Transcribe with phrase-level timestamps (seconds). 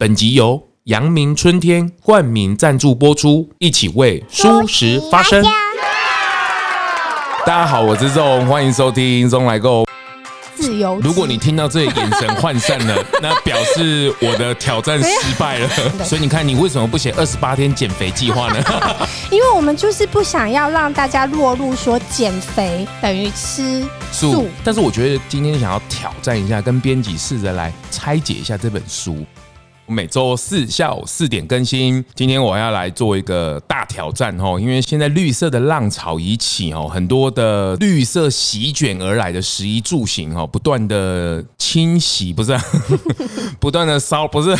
[0.00, 5.44] 本集由阳明春天冠名赞助播出，一起为蔬食发声。
[7.44, 9.84] 大家好，我是钟，欢迎收听钟来购。
[10.56, 10.98] 自由。
[11.02, 15.68] 如果你听到这里眼神涣散了， 那表示我的挑战失败了。
[16.02, 18.64] 所以你看，你为什么不写二十八天减肥计划呢？
[19.30, 24.48] 因为我们就是不想要让大家落入说减肥等于吃素。
[24.64, 29.26] 但是我觉得今天想要挑战一下，跟编辑试着来拆解一下这本书。
[29.90, 32.04] 每周四下午四点更新。
[32.14, 42.56] 今天我要来做一个大挑战哦，因为现在绿色的浪潮已起哦，很多的绿色席卷而来的食衣住行哦，不断的侵袭，不是
[43.58, 44.56] 不断的烧，不 是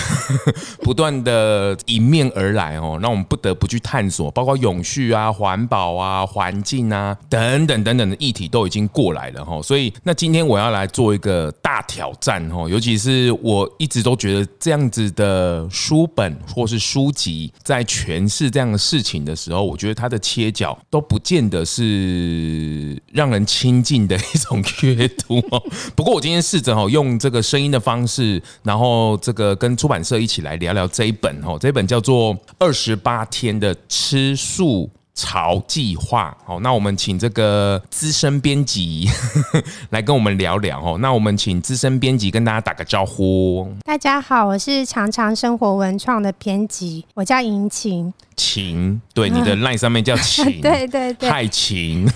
[0.82, 9.62] 不断的迎面而来哦，那我们不得不去探索，包括永续啊、环保啊、环境啊等等等等的议题都已经过来了哈。
[9.62, 15.08] 所以，那今天我要来做一个大挑战哦，尤其是我一直都觉得这样子。
[15.20, 25.38] 的书本或是书籍在诠释这样的事情的时候，我觉得它的切角都不见得是让人亲近的一种阅读。
[25.94, 34.90] 不过我今天试着用这个声音的方式，然后这个跟出版社一起来聊聊这一本哦，这本叫做《二十八天的吃素》。
[35.14, 39.08] 潮计划，好，那我们请这个资深编辑
[39.90, 40.98] 来跟我们聊聊哦。
[40.98, 43.70] 那我们请资深编辑跟大家打个招呼。
[43.84, 48.12] 大家好，我是常常生活文创的编辑，我叫莹晴。
[48.40, 52.08] 晴，对，你的 line 上面叫晴， 对对对，太晴。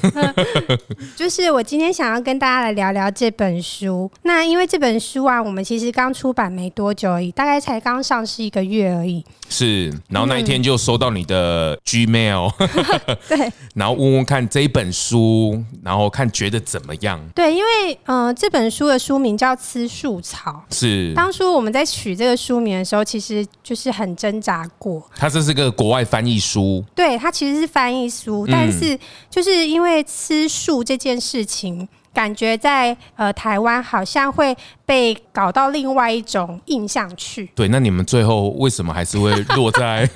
[1.15, 4.11] 就是我今天想要跟大家来聊聊这本书。
[4.23, 9.23] 那因为这本书啊，我们其实刚出版没多久而已，大概才刚上市一个月而已。
[9.51, 12.51] 是，然后那一天就收到你的 Gmail，
[13.29, 17.21] 对，然后问问看这一本书，然后看觉得怎么样？
[17.35, 25.07] 对，因为呃，这本书的书名叫《吃树草》，是当初我们在取这个书名的时候，其实就是很挣扎过。
[25.15, 26.03] 它这是个国外。
[26.15, 28.97] 翻译书，对，它其实是翻译书，但是
[29.29, 37.51] 就是因为吃素这件事情，感觉在呃台湾好像会被搞到另外一种印象去。
[37.57, 40.09] 对，那你们最后为什么还是会落在？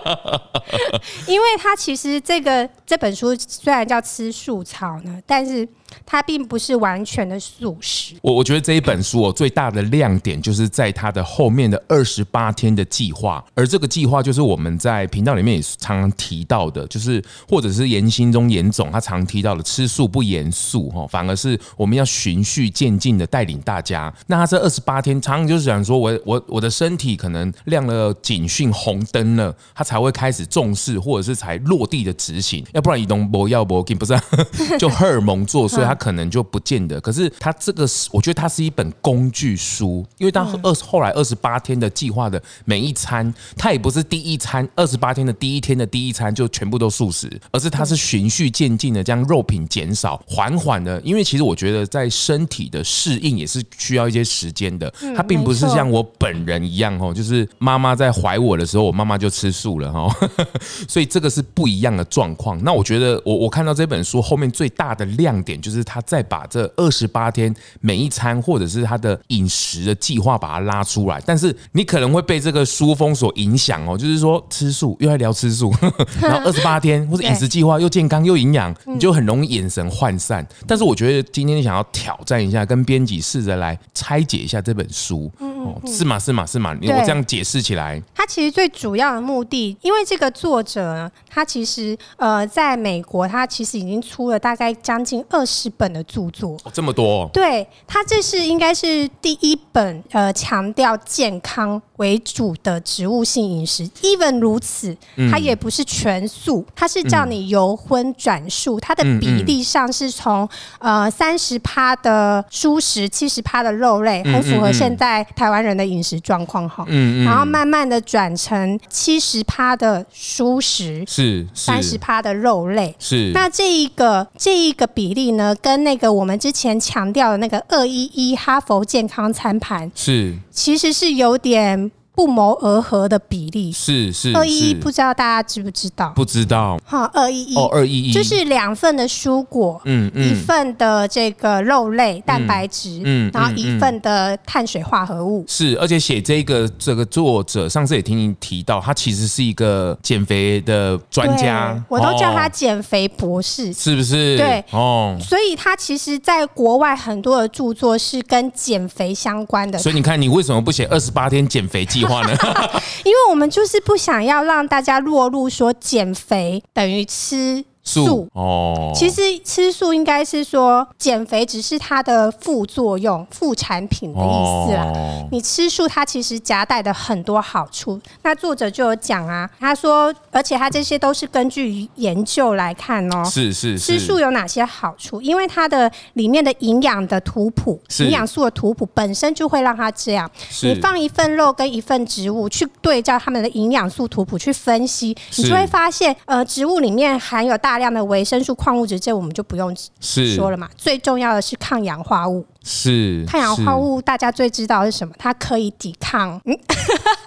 [1.26, 5.66] 因为它其实这个这本书虽然叫吃素草呢，但是。
[6.06, 8.14] 它并不是完全的素食。
[8.22, 24.12] 我我觉得这一本书哦，最大的亮点就是在它的后面的二十八天的计划，而这个计划就是我们在频道里面也常常提到的，就是或者是严心中严总他常提到的吃素不严肃哈，反而是我们要循序渐进的带领大家。
[24.26, 34.18] 那他这二十八天，常常就是讲说我我我的身体可能亮了警讯红灯了，他才会开始重视，或者是才落地的执行，要不然移动不要不给不是
[34.78, 35.83] 就荷尔蒙作祟。
[35.84, 60.08] 他可能就不见得，可是他这个是，我觉得它是一本工具书，因为当二后来二十八天的计划的每一餐，它也不是第一餐二十八天的第一天的第一餐就全部都素食，而是它是循序渐进的将肉品减少，缓缓的，因为其实我觉得在身体的适应也是需要一些时间的，它并不是像我本人一样哦，就是妈妈在怀我的时候，我妈妈就吃素了哈，
[60.88, 62.62] 所以这个是不一样的状况。
[62.62, 65.84] 那我觉得我我看到这本书后面最大的亮点就是。
[65.86, 75.70] 他再把这二十八天每一餐，或者是他的饮食的计划把它拉出来，但是你可能会被这个书风所影响哦，就是说吃素又在聊吃素，
[76.20, 80.44] 然后二十八天或者饮食计划又健康又营养，你就很容易眼神涣散。
[80.66, 85.30] 但是我觉得今天想要挑战一下，跟编辑试着来拆解一下这本书。
[85.64, 86.18] 哦，是嘛？
[86.18, 86.44] 是嘛？
[86.46, 86.76] 是嘛？
[86.82, 97.28] 我这样解释起来，他其实最主要的目的，因为这个作者呢，他其实呃，在美国，他其实已经出了大概将近二十本的著作，哦，这么多。
[97.32, 103.88] 对，他这是应该是第一本呃强调健康为主的植物性饮食。
[104.02, 104.96] even 如此，
[105.28, 115.64] 它也不是全素，它是叫你由荤转素，它的比例上是从呃三十趴的蔬食，七十趴的肉类，很符合现在台湾。
[115.64, 123.30] 人的饮食状况好，嗯嗯，然后慢慢的转成七十趴的蔬食，是三十趴的肉类，是。
[123.32, 131.90] 那这一个这一个比例呢，跟那个我们之前强调的那个二一一哈佛健康餐盘是，其实是有点。
[132.14, 136.12] 不谋而合的比例是是二一一，不知道大家知不知道？
[136.14, 136.78] 不知道。
[136.84, 145.44] 哈，二一一哦，二一一就是两份的蔬果，嗯嗯，一份的这个肉类蛋白质，嗯，然后一份的碳水化合物。
[145.48, 154.36] 是，而且写这个这个作者，上次也听你提到，他其实是一个减肥的专家，我都叫他减肥博士，是不是？
[154.36, 159.76] 对哦，所以他其实在国外很多的著作是跟减肥相关的。
[159.80, 162.03] 所以你看，你为什么不写二十八天减肥计？
[163.04, 167.64] 因为我们就是不想要让大家落入说减肥等于吃。
[167.84, 174.90] 素哦，其实吃素应该是说减肥只是它的副作用、副产品的意思啦。
[174.94, 178.00] 哦、你吃素，它其实夹带的很多好处。
[178.22, 183.22] 那作者就有讲啊，他说，而且他这些都是根据研究来看哦。
[183.26, 183.98] 是是是。
[183.98, 185.20] 吃素有哪些好处？
[185.20, 190.30] 因为它的里面的营养的图谱、营养素的图谱本身就会让它这样。
[190.62, 197.73] 你放一份肉跟一份植物去对照它们的营养素图谱去分析，你就会发现，呃，植物里面含有大。
[197.74, 200.70] 大量的维生素、矿物质，这我们就不用说了嘛。
[200.76, 202.46] 最重要的是抗氧化物。
[202.64, 205.14] 是抗氧化物，大家最知道是什么？
[205.18, 206.40] 它可以抵抗，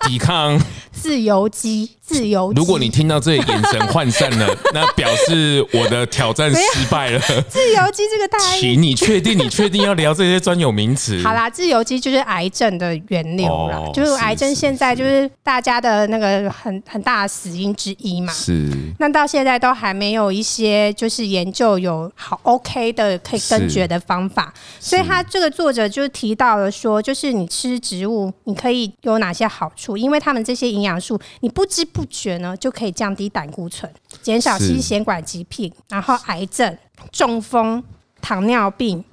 [0.07, 0.59] 抵抗
[0.91, 2.59] 自由基，自由基。
[2.59, 7.19] 如果你听到这里眼神涣散了，那表示我的挑战失败了。
[7.47, 9.37] 自由基这个大，请你确定？
[9.37, 11.21] 你确定要聊这些专有名词？
[11.23, 18.33] 好啦，自由基就是癌症的源流啦，哦、就是癌症现在就是大家的那个很很大的死因之一嘛。
[18.33, 18.71] 是。
[18.97, 25.23] 那到现在都还没有一些就是研究有好 OK 的可以根绝的方法，所以他。
[25.29, 29.97] 这个作者就提到了说，就是你吃植物，你可以有哪些好处？
[29.97, 33.91] 因为他们这些营养素，你不知不觉呢，就可以降低胆固醇，
[34.21, 36.77] 减少心血管疾病，然后癌症、
[37.11, 37.83] 中风、
[38.21, 39.03] 糖尿病，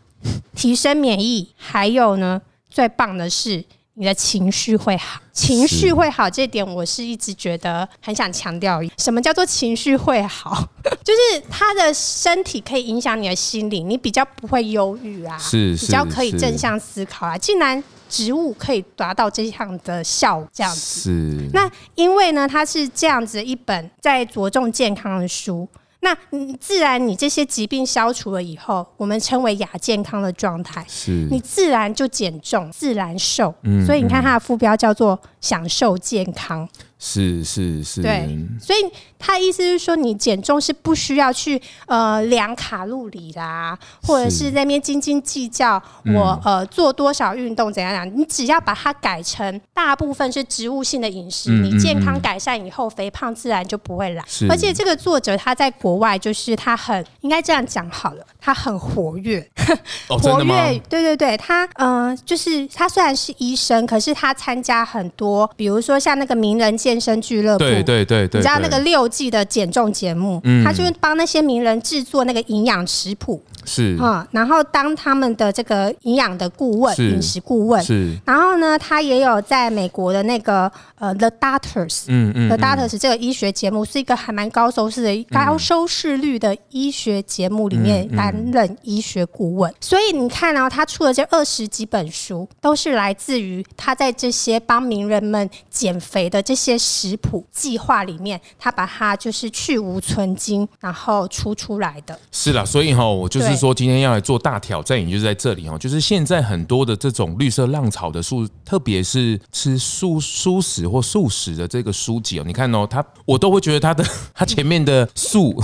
[0.54, 2.40] 提升免疫，还有呢，
[2.70, 3.64] 最棒的是。
[3.96, 8.80] 你的情绪会好，情绪会好，这点我是一直觉得很想强调。
[8.98, 10.68] 什么叫做情绪会好？
[11.04, 17.38] 就是他的身体可以影响你的心理，你比较不会忧郁啊，是比较可以正向思考啊。
[17.38, 25.68] 竟然植物可以达到这样的效果，这样子，是那因为呢，它是这样子一本在着重健康的书。
[26.04, 33.52] 那你自然，你这些疾病消除了以后，我们称为亚健康的状态，是你自然就减重，自然瘦。
[33.62, 36.66] 嗯，所以你看它的副标叫做“享受健康”。
[36.96, 38.26] 是是是，对，
[38.58, 38.78] 所以
[39.18, 54.24] 他意思是说，你减重是不需要去呃量卡路里啦，或者是在那边斤斤计较我呃做多少运动怎样样，你只要把它改成大部分是植物性的饮食，你健康改善以后，肥胖自然就不会来。
[54.48, 59.46] 而且这个作者他在国外就是他很应该这样讲好了，他很活跃，
[60.08, 67.00] 活跃，对对对，他嗯、呃，就是他虽然是医生，可是他参加很多，比如说像那个名人健。
[67.04, 73.42] 身俱乐部，对对对对，你知道那个六季的减重节目，他就是帮那些名人制作那个营养食谱。
[73.66, 78.14] 是啊，然后当他们的这个营养的顾问、饮食顾问，是。
[78.26, 89.72] 然后呢，他也有在美国的那个呃 The Doctors，嗯嗯，The Doctors 这个医学节目是一个还蛮高收视的、高收视率的医学节目里面担任医学顾问。
[89.80, 102.18] 所以你看哦，他出了这二十几本书，都是来自于他在这些帮名人们减肥的这些食谱计划里面，他把它就是去无存菁，然后出出来的。
[102.30, 103.54] 是啦，所以哈，我就是。
[103.54, 114.04] 说今天要来做大挑战，也就是在这里哦，就是现在很多的这种绿色浪潮的书，特别是吃素素食或素食的这个书籍哦，你看哦，他我都会觉得他的
[114.34, 115.54] 他前面的素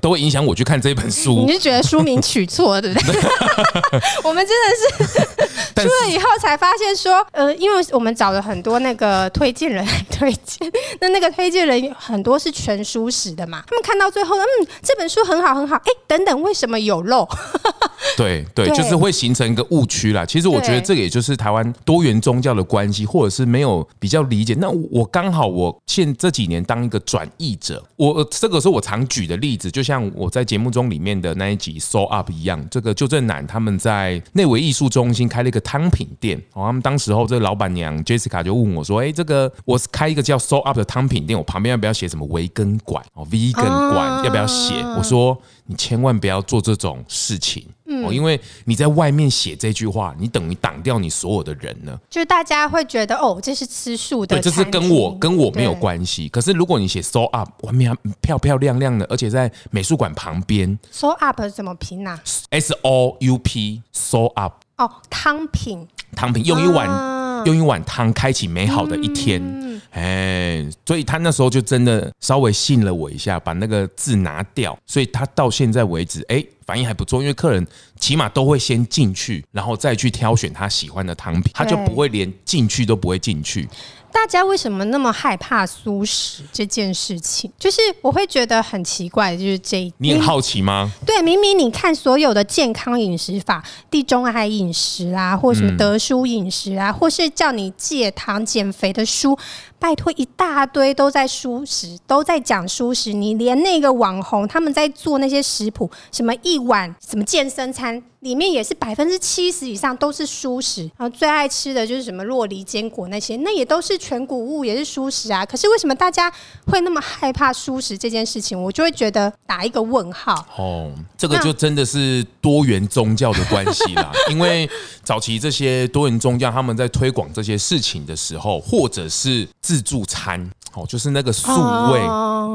[0.00, 1.44] 都会影响我去看这本书。
[1.46, 3.20] 你是觉得书名取错对不对？
[4.24, 10.70] 我们真的 是出了以后才发现说，呃，因为我们找了很多那个推荐人来 推荐，
[11.00, 17.28] 那那个推荐人很多是全书史的嘛，他们看到最后，嗯，这本书很好很好，哎，等等，为什么有漏？
[18.16, 20.24] 对对，就是会形成一个误区啦。
[20.26, 24.54] 其实我觉得这个也就是台湾多元宗教的关系，或者是没有比较理解。
[24.60, 32.62] 那我刚好我现这几年当一个转译者，我这个是我常举的例子，就像我在节目中里面的那一集 Soul Up 一样。
[32.70, 45.40] 这个就正南他们在内惟艺术中心开了一个汤品店，哦，他们当时候这个老板娘 Jessica 就问我说：“哎，这个我是开一个叫 Soul Up 的汤品店，我旁边要不要写什么维根馆哦，Vegan 馆要不要写？”我说。
[45.66, 51.98] 你千万不要做这种事情，嗯，因为你在外面写这句话，你等于挡掉你所有的人呢。
[52.10, 56.28] 就大家会觉得哦，这是吃素的，对，这是跟我跟我没有关系。
[56.28, 62.20] 可是如果你写 Soul Up，外面漂漂亮亮的，而且在美术馆旁边，Soul Up 怎么拼啊
[62.50, 64.56] ？S O U P，Soul Up。
[64.76, 69.40] 哦，汤品，汤品，用一碗、啊、用一碗汤开启美好的一天。
[69.42, 77.20] 嗯哎，所以他那时候就真的稍微信了我一下，把那个字拿掉，所以他到现在为止，哎，反应还不错。
[77.20, 77.64] 因为客人
[78.00, 83.68] 起码都会先进去，然后再去挑选他喜欢的汤品，他就不会连进去都不会进去。
[84.14, 87.50] 大家为什么那么害怕素食这件事情？
[87.58, 90.92] 就是我会觉得很奇怪，就是这一，你很好奇吗？
[91.04, 99.36] 对，明明你看所有的健康饮食法，地中海饮食啊，或什么德叔饮食啊，嗯、或是叫你戒糖减肥的书。
[99.84, 103.12] 拜托，一大堆都在蔬食，都在讲蔬食。
[103.12, 110.90] 你连那个网红他们在做那些食谱，什么一碗什么健身餐，里面也是百分之七十以上都是蔬食。
[110.96, 115.44] 然后最爱吃的就是什么洛梨坚果那些，那也都是全谷物，也是蔬食啊。
[115.44, 116.32] 可是为什么大家
[116.64, 118.58] 会那么害怕蔬食这件事情？
[118.58, 120.34] 我就会觉得打一个问号。
[120.56, 124.10] 哦，这个就真的是多元宗教的关系啦。
[124.30, 124.66] 因为
[125.02, 131.50] 早期这些多元宗教他们在推广这些事情的时候，或者是自自助餐哦，就是那个素
[131.90, 132.00] 味，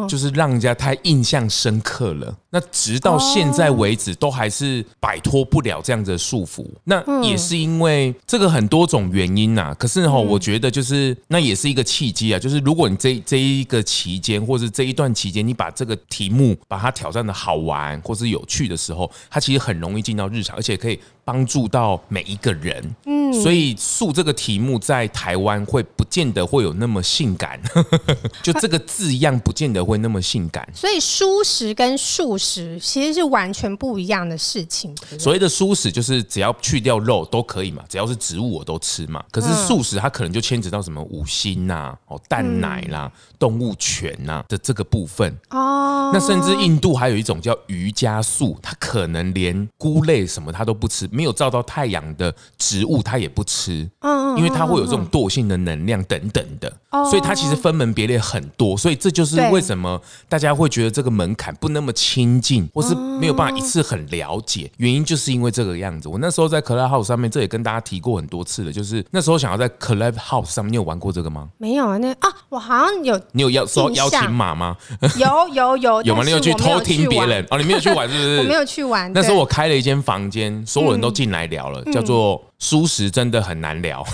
[0.07, 2.33] 就是让人家太印象深刻了。
[2.51, 6.65] 那直到现在为止，都还是摆脱不了这样子的束缚。
[6.85, 9.75] 那也是因为这个很多种原因呐。
[9.77, 12.39] 可是哈，我觉得就是那也是一个契机啊。
[12.39, 22.83] 就是如果你这这一个期间，或是这一段期间，你把这个题目把它挑战的好玩或是有趣的时候，它其实很容易进到日常，而且可以帮助到每一个人。
[23.05, 27.61] 嗯，所以素这个题目在台湾会不见得会有那么性感，
[28.41, 30.67] 就这个字样不见得会那么性感。
[30.73, 34.96] 所以舒适跟素食其实是完全不一样的事情。
[35.19, 39.22] 所谓的蔬食就是只要去掉肉都可以嘛，只要是植物我都吃嘛。
[39.29, 46.12] 可是素食它可能就牵扯到什么五辛呐、哦蛋奶啦、动物权呐的这个部分哦。
[46.13, 53.89] 那甚至印度还有一种叫瑜伽素，它可能连菇类什么它都不吃，没有照到太阳的植物它也不吃。
[54.00, 56.72] 嗯，因为它会有这种惰性的能量等等的，
[57.10, 58.77] 所以它其实分门别类很多。
[58.77, 62.28] 所以这就是为什么大家会觉得这个门槛不那么轻。
[62.29, 66.07] 亲近，或是没有办法一次很了解，原因就是因为这个样子。
[66.07, 71.50] 我那时候在 Clubhouse 上面，这也跟大家提过很多次了，就是那时候想要在 Clubhouse 上面，你有玩过这个吗？
[71.57, 73.19] 没有啊，那啊，我好像有。
[73.31, 74.77] 你有要收邀请码吗？
[75.17, 76.24] 有有有 有吗？
[76.24, 77.57] 你有去偷听别人哦？
[77.57, 78.38] 你没有去玩是不是？
[78.39, 79.12] 我没有去玩。
[79.13, 84.05] 那时候我开了一间房间，所有人都进来聊了，叫做“舒适真的很难聊”。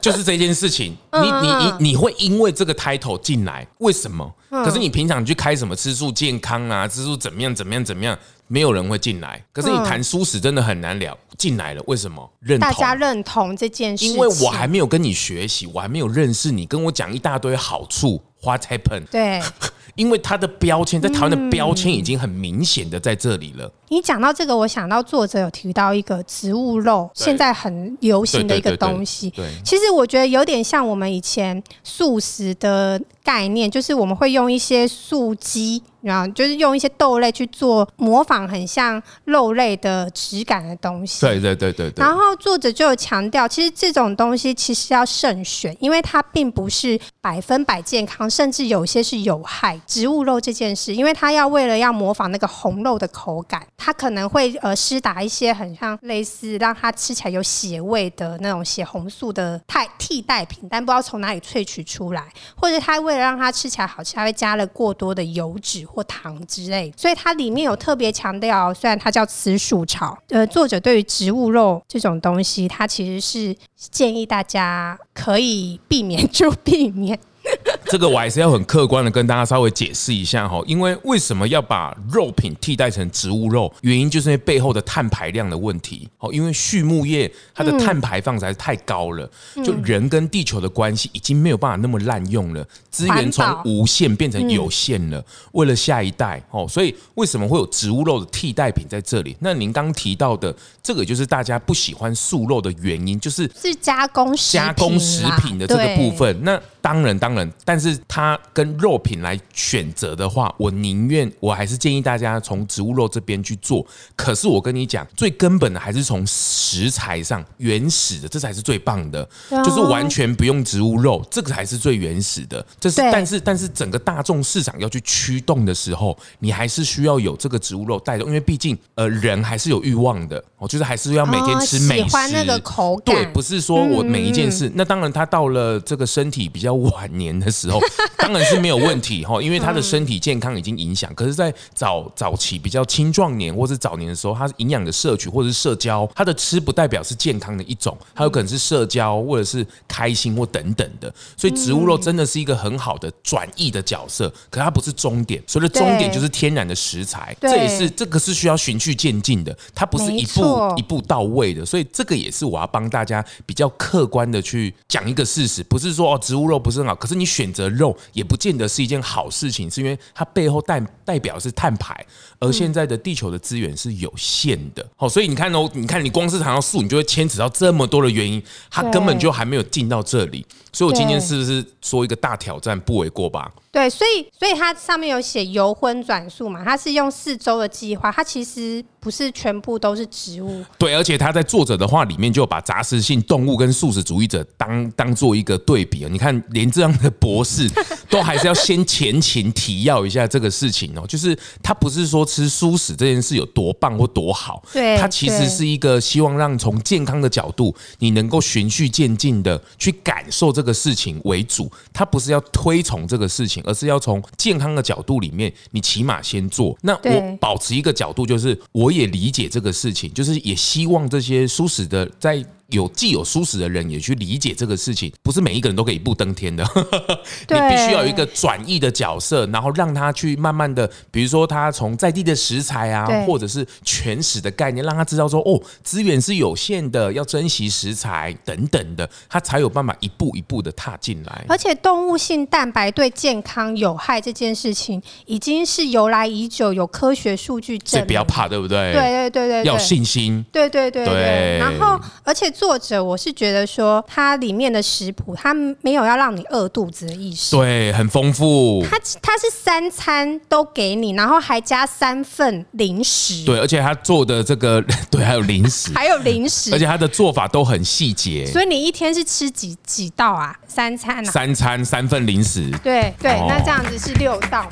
[0.00, 4.34] 就是这件事情，你你你你会因为这个 title 进来，为什么？
[4.50, 9.42] 可是你平常去开什么吃素健康啊，吃素怎么样怎么样怎么样，没有人会进来。
[9.52, 12.30] 可是你谈舒适真的很难聊，进来了为什么？
[12.40, 18.22] 认同，大家认同这件事，因为我还没有跟你学习，我还没有认识你，跟我讲一大堆好处。
[18.42, 19.06] What happened？
[19.10, 19.42] 对，
[19.98, 23.68] 因为它的标签在台湾的标签已经很明显的在这里了。
[23.88, 29.28] 你讲到这个，我想到作者有提到一个植物肉，现在很流行的一个东西。
[29.30, 35.82] 对，其实我觉得有点像我们以前素食的概念，就是我们会用一些素鸡。
[36.00, 41.20] 然后就是用一些豆类去做模仿，很像肉类的质感的东西。
[41.20, 42.00] 对对对对对。
[42.02, 49.78] 然后作者就有强调，其实这种东西其实要慎选，因为它并不是百分百健康，甚至有些是有害。
[49.88, 62.22] 植物肉这件事，因为它要为了要模仿那个红肉的口感，它可能会呃施打一些很像类似让它吃起来有血味的那种血红素的替替代品，但不知道从哪里萃取出来，
[62.54, 65.78] 或者它为了让它吃起来好吃，它会加了过多的油脂。
[65.88, 73.56] 或糖之类，所以它里面有特别强调，虽然它叫紫薯炒，呃，作者对于植物肉这种东西，它其实是
[73.90, 77.18] 建议大家可以避免就避免。
[77.90, 83.72] 这个我还是要很客观的跟大家稍微解释一下哈，因为为什么要把肉品替代成植物肉？
[83.80, 86.08] 原因就是因为背后的碳排量的问题。
[86.18, 89.28] 哦，因为畜牧业它的碳排放实在是太高了，
[89.64, 95.24] 就人跟地球的关系已经没有办法那么滥用了，资源从无限变成有限了。
[95.52, 99.36] 为了下一代哦，所以为什么会有植物肉的替代品在这里？
[99.40, 106.38] 那您刚提到的这个就是大家不喜欢素肉的原因，就是是加工加工食品的这个部分。
[106.42, 113.84] 那当然，当然，但是它跟肉品来选择的话，我宁愿我还是建议大家从植物肉这边去做。
[114.16, 122.64] 可是我跟你讲，最根本的还是从食材上原始的，这才是最棒的，就是完全不用植物肉，这个才是最原始的。
[122.80, 134.70] 这是，但是，但是整个大众市场要去驱动的时候，你还是需要有这个植物肉带动，因为毕竟呃人还是有欲望的，哦，就是还是要每天吃美食，那个口感，对，不是说我每一件事。
[134.74, 137.78] 那当然，他到了这个身体比较晚年年的时候，
[138.16, 141.12] 当然是没有问题哈，因为他的身体健康已经影响。
[141.14, 151.12] 可是，在早早期比较青壮年或是早年的时候，他营养的摄取或者是社交，他的吃不代表是健康的一种，他有可能是社交或者是开心或等等的。
[151.36, 155.42] 所以植物肉真的是一个很好的转移的角色，可它不是终点。
[155.46, 161.66] 所以的终点就是天然的食材，这也是这个是需要循序渐进的，它不是一步一步到位的。
[161.66, 172.04] 所以这个也是我要帮大家比较客观的去讲一个事实，不是说哦植物肉不是很好，可是你选择肉也不见得是一件好事情，是因为它背后代代表是碳排，
[172.38, 174.86] 而现在的地球的资源是有限的。
[174.94, 180.44] 好，所以你看哦，你看你光是谈到素，你就会牵扯到这么多的原因，它根本就还没有进到这里。
[180.70, 183.50] 所以我今天是不是说一个大挑战不为过吧？
[183.72, 190.64] 对，所以所以它上面有写由荤转素嘛，它是用四周的计划，它其实不是全部都是植物。
[190.78, 196.08] 对，而且他在作者的话里面就把杂食性动物跟素食主义者当 当做一个对比啊。
[196.10, 197.70] 你看，连这样的博士
[198.10, 213.58] 都还是要先前情提要一下这个事情哦，就是他不是说吃素食这件事有多棒或多好，对，他其实是一个希望让从健康的角度，你能够循序渐进的去感受这个事情为主，他不是要推崇这个事情。
[213.68, 216.74] 而是要从健康的角度里面，你起码先做。
[216.80, 222.42] 那我保持一个角度，就是我我也理解这个事情，就是也希望这些舒适的在。
[222.70, 226.62] 有既有舒适的人也去理解这个事情，不是每一个人都可以一步登天的。
[227.48, 241.46] 你必须要有一个转译的角色，然后让他去慢慢的，比如说他从在地的食材啊，或者是全食的概念，让他知道说哦，资源是有限的，要珍惜食材等等的，他才有办法一步一步的踏进来。
[241.48, 248.00] 而且动物性蛋白对健康有害这件事情，已经是由来已久，有科学数据证明。
[248.00, 248.92] 所以不要怕，对不对？
[248.92, 250.44] 对对对对，要信心。
[250.52, 251.56] 对对对对。
[251.58, 252.52] 然后，而且。
[252.58, 257.56] 作者，我是觉得说，它里面的食谱，它没有要让你饿肚子的意思。
[257.56, 258.84] 对，很丰富。
[258.90, 263.44] 它它是三餐都给你，然后还加三份零食。
[263.44, 268.44] 对，而且他做的这个， 对，还有零食，还有零食，而且他的做法都很细节。
[268.46, 270.52] 所以你一天是吃几几道啊？
[270.66, 271.30] 三餐啊？
[271.30, 272.68] 三餐三份零食。
[272.82, 274.68] 对对，哦、那这样子是六道。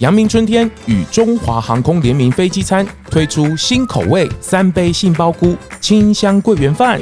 [0.00, 7.00] 阳明春天与中华航空联名飞机餐推出新口味三杯杏鲍菇清香桂圆饭，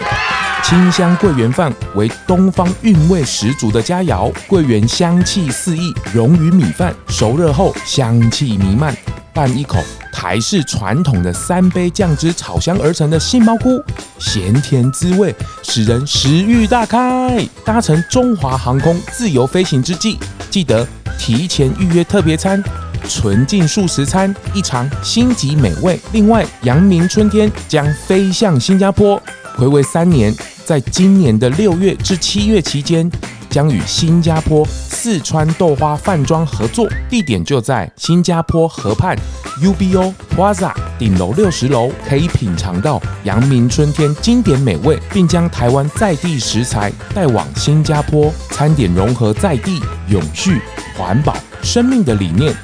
[0.63, 8.95] 清香桂圆饭为东方韵味十足的佳肴，桂圆香气四溢，溶于米饭，熟热后香气弥漫。
[9.35, 9.79] 拌一口
[10.13, 13.83] 台式传统的三杯酱汁炒香而成的杏鲍菇，
[14.19, 17.43] 咸甜滋味使人食欲大开。
[17.65, 20.19] 搭乘中华航空自由飞行之际，
[20.51, 20.87] 记得
[21.19, 22.62] 提前预约特别餐。
[23.09, 25.99] 纯净素食餐一尝星级美味。
[26.12, 29.21] 另外，阳明春天将飞向新加坡，
[29.57, 30.35] 回味三年，
[30.65, 33.11] 在今年的六月至七月期间，
[33.51, 39.17] 将与新加坡四川豆花饭庄合作，地点就在新加坡河畔
[39.61, 50.61] UBO Plaza 顶楼六十楼，可以品尝到阳明春天经典美味，并将台湾在地食材带往新加坡，餐点融合在地、永续、
[50.97, 52.55] 环保、生命的理念。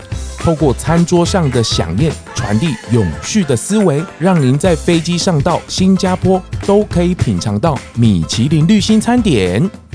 [0.49, 9.88] 透过餐桌上的想念，传递永续的思维，让您在飞机上到新加坡都可以品尝到米其林绿星餐点。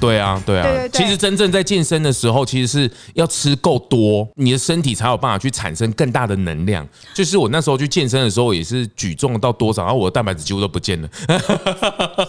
[0.00, 6.86] 对啊，对啊，对对对，其实真正在健身的时候，其实是要吃够多，你的身体才有办法去产生更大的能量。
[7.14, 11.08] 就是我那时候去健身的时候，也是举重到多少，然后我的蛋白质几乎都不见了。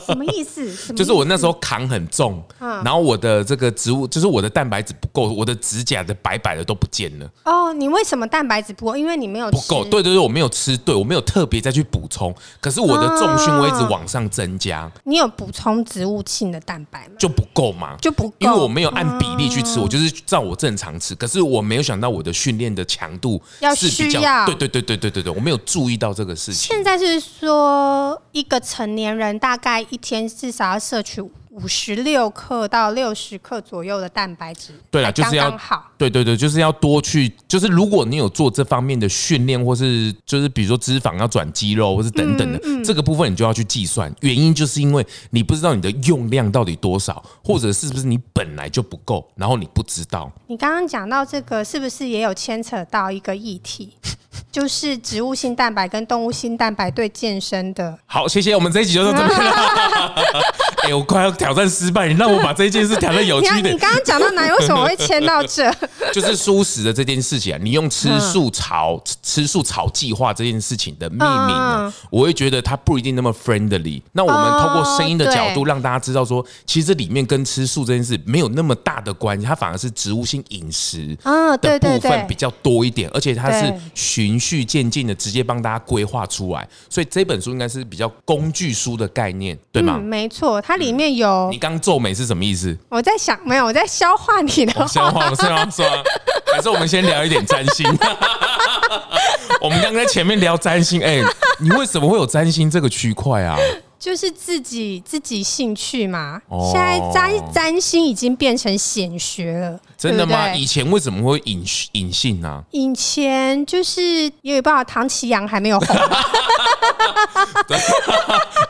[0.06, 0.94] 什么意思？
[0.94, 7.30] 就是我那时候扛很重，然后我的这个植物，就是我的蛋白质不够，我的指甲的白白的都不见了。
[7.46, 8.98] 哦，你为什么蛋白质不够？
[8.98, 9.84] 因为你没有吃不够。
[9.84, 12.34] 对对对，我没有吃对，我没有特别再去补充。
[12.60, 14.92] 可是我的重训我一直往上增加。
[15.04, 17.16] 你有补充植物性的蛋白吗？
[17.20, 17.59] 就不够。
[17.60, 17.98] 够吗？
[18.00, 21.14] 就不够，因为我没有按比例去吃，我就是照我正常吃。
[21.16, 23.42] 可是我没有想到我的训练的强度
[23.76, 26.70] 是比较，对对对对对对对，我没有注意到这个事情。
[26.70, 31.22] 现在是说一个成年人大概一天至少要摄取。
[31.49, 44.14] 五十六克到六十克左右的蛋白质，对了，就是要好，对对对，就是要多去，就是如果你有做这方面的训练，或是就是比如说脂肪要转肌肉，或是等等的、嗯嗯、这个部分，你就要去计算。
[44.22, 50.32] 原因就是因为你不知道你的用量到底多少，或者是不是你本来就不够，然后你不知道。
[50.48, 53.94] 你刚刚讲到这个，是不是也有牵扯到一个议题？
[54.52, 57.98] 就是植物性蛋白跟动物性蛋白对健身的。
[58.06, 59.52] 好，谢谢，我们这一集就到这边了。
[60.84, 63.74] 哎、欸，我快要挑战失败，你让我把这件事挑战有趣一点。
[63.74, 64.52] 你刚刚讲到哪里？
[64.52, 65.72] 为什么会签到这？
[66.12, 74.02] 就是蔬食的这件事情啊，你用吃素炒、嗯、吃素炒计划这件事情的命名啊，嗯、我会觉得它不一定那么 friendly。
[74.12, 86.68] 那我们透过声音的角度让大家知道说，其实这里面跟吃素这件事没有那么大的关系，它反而是植物性饮食啊的部分比较多一点，而且它是循序渐进的，直接帮大家规划出来。
[86.90, 89.96] 所以这本书应该是比较工具书的概念，对吗？
[89.98, 91.29] 嗯、没错，它里面有。
[91.52, 92.78] 你刚皱眉是什么意思？
[92.90, 94.88] 我在想，没有，我在消化你的哦。
[94.88, 95.70] 消化是吗？
[95.70, 95.90] 是吗？
[96.54, 97.86] 还是我们先聊一点占星？
[99.62, 101.22] 我们刚刚在前面聊占星，哎，
[101.60, 103.58] 你为什么会有占星这个区块啊？
[104.00, 106.42] 就是自己自己兴趣嘛。
[106.72, 110.54] 现在占占星已经变成显学了，真的吗？
[110.56, 112.64] 以前为什么会隐隐性呢？
[112.72, 114.02] 以前就是
[114.42, 115.96] 因为不知道唐奇阳还没有红。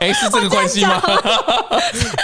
[0.02, 1.00] 哎，是这个关系吗？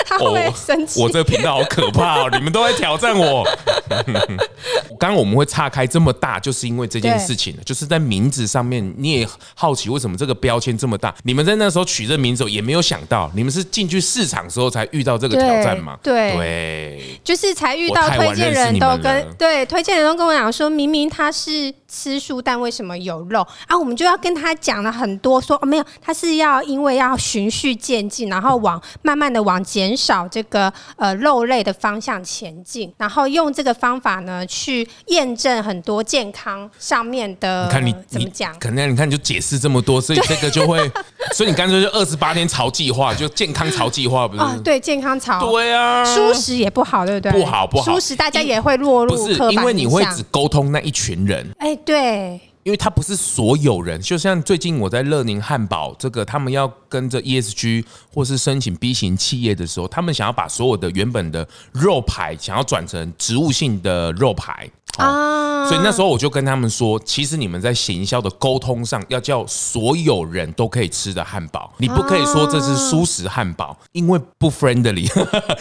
[0.05, 1.01] 他会不会生气？
[1.01, 2.29] 我这个频道好可怕哦！
[2.33, 3.47] 你们都在挑战我。
[4.97, 11.13] 刚刚我们会岔开这么大，就是因为这件事情，就是在名字上面，你也好奇为什么这个标签这么大？
[11.23, 12.95] 你们在那时候取这名字也没有想。
[13.07, 15.95] 到你们是进去市场时候才遇到这个挑战吗？
[16.01, 23.77] 对，对，对，就是才遇到推荐人都跟对推荐人都跟我讲说，明明他是吃素，但为什么有肉啊？
[23.77, 37.65] 我们就要跟他讲了很多说，说哦没有，他是要因为要循序渐进，然后往慢慢的往减少这个呃肉类的方向前进，然后用这个方法呢去验证很多健康上面的。
[37.65, 38.57] 你看你怎么讲？
[38.59, 40.79] 可能你看你就解释这么多，所以这个就会，
[41.33, 44.41] 所以你干脆就二十八天潮计划，就健康潮计划不是？
[44.41, 47.31] 啊，对，健康潮，对啊，素食也不好，对不对？
[47.31, 64.69] 不好不好，素食大家也会落入刻板印象，因为你会只沟通那一群人，哎，对，因为他不是所有人，就像最近我在乐宁汉堡这个，他们要跟着 ESG 或是申请 B 型企业的时候，他们想要把所有的原本的肉排，想要转成植物性的肉排。
[64.97, 75.07] 啊，所以那时候我就跟他们说，其实你们在行销的沟通上，要叫所有人都可以吃的汉堡，你不可以说这是素食汉堡，因为不 friendly。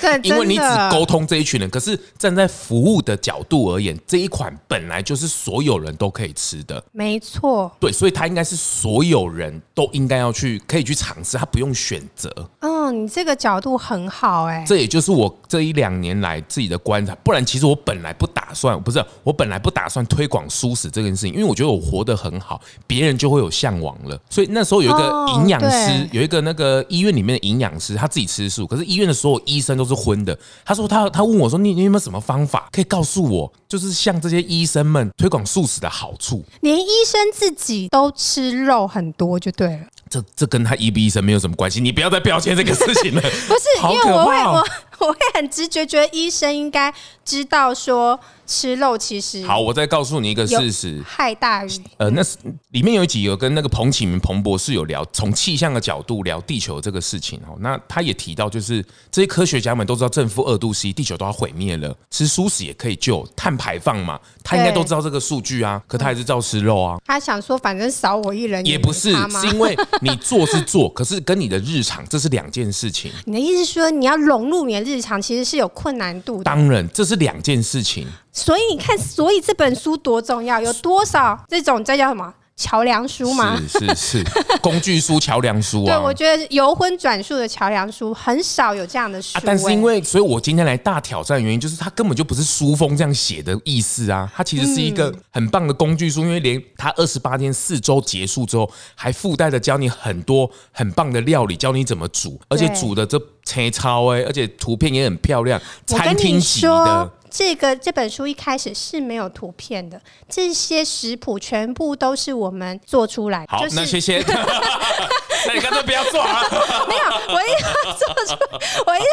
[0.00, 7.70] 对， 因为你只沟通这一群人，可是站在服务的角度而言，这一款本来就是所有人都可以吃的，没错。
[7.78, 12.30] 对，所以它应该是所有人都应该要去可以去尝试，它不用选择。
[12.60, 19.04] 嗯，你这个角度很好哎，这也就是我这一两年来自己的观察，不然其实我本来不打算，不是。
[19.22, 24.18] 我本来不打算推广素食这件事情，因为我觉得我活得很好，别人就会有向往了。
[24.28, 30.38] 所以那时候有一个营养师，有一个那个医院里面的营养师，他自己吃素，可是医院的所有医生都是荤的。
[30.64, 39.80] 他说他他问我说：“你你有没有什么方法可以告诉我，就是像这些医生们推广素食的好处？”连医生自己都吃肉很多，就对了。
[40.14, 43.20] 这这跟他医不医生没有什么关系，你不要再标签这个事情了。
[43.48, 44.66] 不是，因为我会我
[45.06, 46.92] 我会很直觉觉得医生应该
[47.24, 48.20] 知道说。
[48.46, 52.36] 吃肉其实好，我再告诉你一个事实，害大于呃，那是
[52.70, 57.56] 里面有一集有跟那个彭启明彭博士有聊，从气象的角度聊地球这个事情哦。
[57.60, 66.98] 那他也提到，就是这些科学家们都知道正负二度 C，地球都要毁灭了，吃蔬食也可以救碳排放嘛，他应该都知道这个数据啊，可他还是照吃肉啊。
[67.04, 73.10] 他想说，反正少我一人也不是，是因为你做是做， 可是跟你的日常这是两件事情。
[73.24, 76.44] 你的意思是说，你要融入你的日常，其实是有困难度的。
[76.44, 78.06] 当然，这是两件事情。
[78.34, 82.34] 所以你看，所以这本书多重要，有多少这种这叫什么？
[82.56, 83.60] 桥梁书嘛？
[83.68, 84.24] 是是是，
[84.62, 85.86] 工具书、桥梁书啊。
[85.86, 89.36] 对，我觉得由荤转素的桥梁书很少有这样的书。
[89.44, 107.10] 但是因为，所以我今天来大挑战的原因，就是它根本就不是书风这样写的意思啊，它其实是一个很棒的工具书，因为连它二十八天四周结束之后，还附带着教你很多很棒的料理，教你怎么煮，而且煮的这切超哎，而且图片也很漂亮，餐厅级的。
[107.36, 113.48] 这个这本书一开始是没有图片的，这些食谱全部都是我们做出来的。
[113.48, 114.24] 好，就是、那谢谢。
[115.46, 116.42] 那你干脆不要做啊！
[116.88, 118.38] 没有，我一定要做出，
[118.86, 119.06] 我一定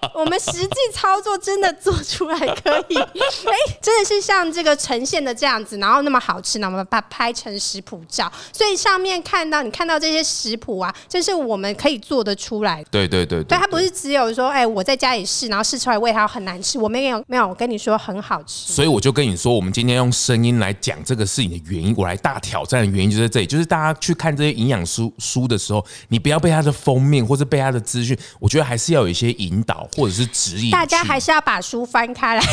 [0.00, 2.96] 要，我们实际操作真的做出来可以。
[2.98, 8.30] 哎，真的是像这个呈现的这样子，然后那么好吃，那么把它拍成食谱照。
[8.52, 12.88] 所以上面看到你看到这些食谱啊，这是我们可以做得出来的。
[12.90, 16.78] 对对对对，对，它不是只有说，哎，我在家里试，然后试出来味道很难吃。
[16.78, 18.72] 我没有没有，我跟你说很好吃。
[18.72, 25.71] 所以我就跟你说，我们今天用声音来讲这个事情的原因，我来大挑战的原因就在这里，就是大家去看这些营养书书的时候。
[26.08, 30.72] 你不要被它的封面或者被它的资讯，我觉得还是要有一些引导或者是指引。
[30.72, 32.42] 大家还是要把书翻开来。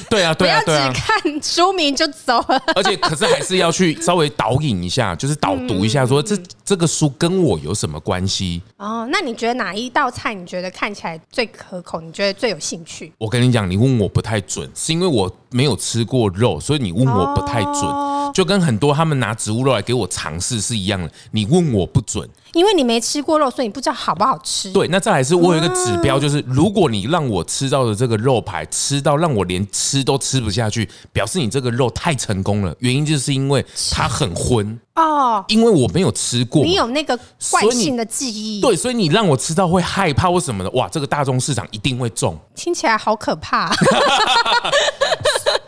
[0.08, 2.62] 对啊，对啊，对啊，只看书名就走了。
[2.74, 8.62] 而且，可是还是要去稍微导引一下，就是导读一下，说这这个书跟我有什么关系？
[8.78, 12.00] 哦，那你觉得哪一道菜你觉得看起来最可口？
[12.00, 13.12] 你觉得最有兴趣？
[13.18, 21.10] 我跟你讲，你问我不太准，是因为我没有吃过肉，所以你问我不太准，就跟很多他们拿植物肉来给我尝试是一样的。
[21.32, 22.26] 你问我不准。
[22.52, 24.72] 因为你没吃过肉，所以你不知道好不好吃。
[24.72, 32.74] 对，那再来是我有一个指标，就是如果你让我吃到的这个肉排吃到让我连吃都吃不下去，表示你这个肉太成功了。
[32.80, 37.18] 原因就是因为它很荤哦，因为我没有吃过，你有那个
[37.50, 38.60] 惯性的记忆。
[38.60, 42.36] 对，所以你让我吃到会害怕或什么的，哇，这个大众市场一定会中。
[42.54, 43.70] 听起来好可怕。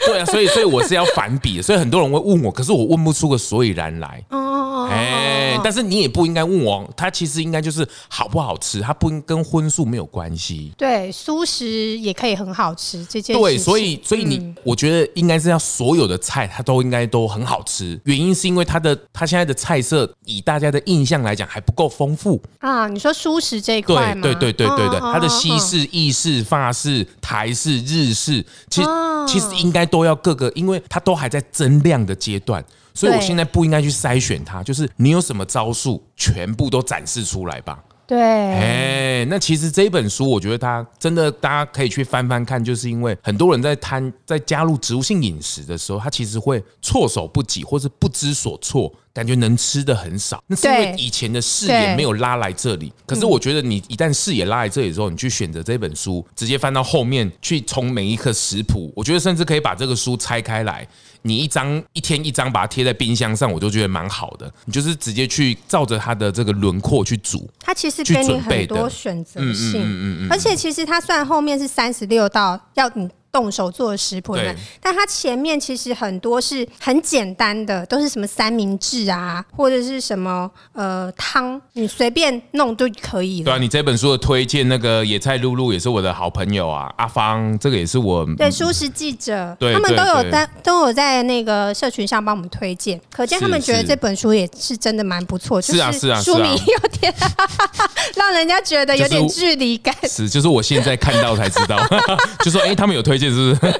[0.06, 4.24] 对啊，所以所以我是要反比的，所以很多人会问我，可是我问不出个所以然来。
[4.30, 10.72] 哦哎，但是你也不应该问我，它其实应该就是好不好吃，它不跟荤素没有关系。
[10.76, 22.88] 对，蔬食也可以很好吃，这件对，所以所以你，我觉得应该是要所有的菜它都应该都很好吃，原因是因为它的它现在的菜色以大家的印象来讲还不够丰富啊。
[22.88, 24.22] 你说蔬食这一块吗？
[24.22, 28.88] 对对对对对对，它的西式、意式、法式、台式、日式，其实
[29.28, 32.64] 其实应该都要各个，因为它都还在增量的阶段。
[32.94, 37.78] 所以我现在不应该去筛选它，就是你有什么招数，全部都展示出来吧。
[38.06, 50.42] 对，哎，那其实这本书，我觉得它真的大家可以去翻翻看，就是因为很多人在贪在加入植物性饮食的时候，他其实会措手不及，或是不知所措，感觉能吃的很少。
[50.46, 52.92] 那是因为以前的视野没有拉来这里。
[53.06, 60.86] 可是我觉得你一旦视野拉来这里之后，你去选择这本书，直接翻到后面去，从每一颗食谱，我觉得甚至可以把这个书拆开来。
[61.22, 64.52] 你一张一天一张把它贴在冰箱上，我就觉得蛮好的。
[64.64, 73.08] 你就是直接去照着它的这个轮廓去煮，它其实给你很多选择性，而且其实它虽然后面是三十六道要你。
[73.32, 83.42] 动手做的食谱，对，但它前面其实很多是很简单的，都是什么三明治啊，或者是什么呃汤，你随便弄都可以。
[83.42, 97.14] 对啊，你这本书的推荐，那个野菜露露也是我的好朋友啊，阿芳，这个也是我对书食记者，他们都有在都有在那个社群上帮我们推荐，可见他们觉得这本书也是真的蛮不错，是啊是啊，书名有点
[98.14, 101.78] 让人家觉得有点距离感，是就是我现在看到才知道，
[102.44, 103.32] 就说哎他们有推荐。
[103.32, 103.74] 是不是？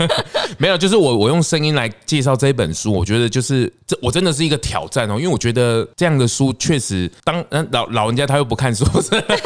[0.59, 8.85] 没有，就是我我用声音来介绍这一本书，我觉得就是这我真的是一个挑战哦，因为我觉得这样的书确实，当老老人家他又不看书，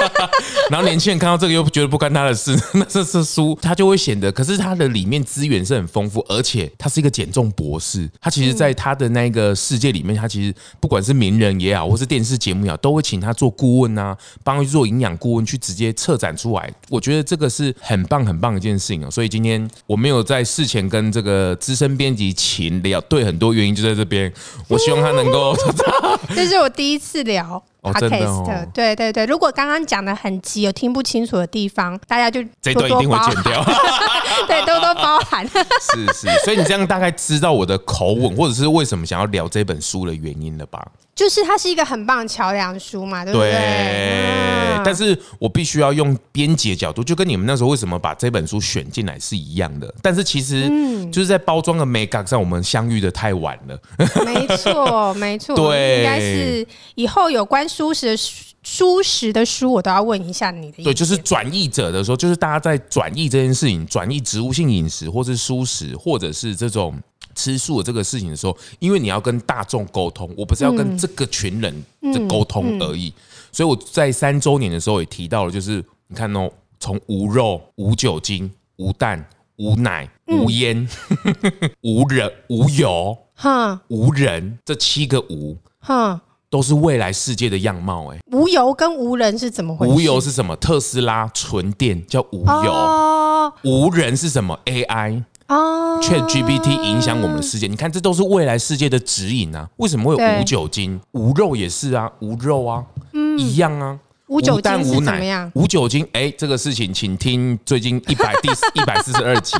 [0.71, 16.71] 然后年轻人看到这个又觉得不干他的事， 那这这书他就会显得，可是他的里面资源是很丰富，而且他是一个减重博士，他其实在他的那个世界里面，他其实不管是名人也好，或是电视节目也好，都会请他做顾问啊，帮他去做营养顾问，去直接策展出来。
[16.91, 19.97] 我觉得这个是很棒很棒的一件事情哦，所以今天我。
[19.97, 24.33] 没有在事前跟这个资深编辑秦聊，对很多原因就在这边。
[24.69, 25.53] 我希望他能够，
[26.33, 27.61] 这是我第一次聊
[27.93, 29.27] podcast，对对对。
[29.27, 33.65] 如果刚刚讲的很急，有听不清楚的地方，大家就多多这段一定会剪掉，
[34.47, 35.47] 对，多多包涵。
[35.49, 40.87] 是是，所以你这样大概知道我的口吻，或者是为什么想要聊这本书的原因了吧？
[41.15, 43.51] 就是它是一个很棒的桥梁书嘛，对不对？
[43.51, 49.93] 对，但是我必须要用编辑的角度，就跟你们那时候为什么把这本书选进来是一样的。
[50.03, 50.69] 但是其实，
[51.11, 53.79] 就是在包装的美感上，我们相遇的太晚了。
[54.27, 58.17] 没错，没错，对，应该是以后有关蔬食的
[58.65, 60.85] 蔬食的书，我都要问一下你的意思。
[60.85, 66.95] 对，就是转译者的时候，就是大家在转译这件事情，转译植物性饮食，或是蔬食，或者是这种。
[67.39, 73.13] 吃素的这个事情的时候，因为你要跟大众沟通，我不是要跟这个群人的沟通而已，
[73.53, 79.23] 所以我在三周年的时候也提到了，就是你看哦，从无肉、无酒精、无蛋、
[79.57, 80.89] 无奶、无烟、
[81.85, 88.13] 无人、无油、哈、无人这七个无，哈，都是未来世界的样貌。
[88.13, 89.93] 哎，无油跟无人是怎么回事？
[89.93, 90.55] 无油是什么？
[90.57, 95.23] 特斯拉纯电叫无油，哦无人是什么？AI。
[95.49, 99.69] 哦，ChatGPT 影响我们的世界，你看这都是未来世界的指引啊！
[99.77, 102.11] 为什么会有无酒精、无肉也是啊？
[102.19, 103.97] 无肉啊，嗯，一样啊。
[104.27, 109.55] 无酒精无奶，无酒精，哎，这个事情请听最近一百第 一百四十二集，